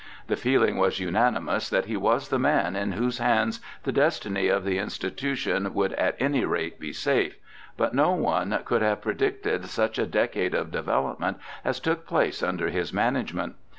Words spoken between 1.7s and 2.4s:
he was the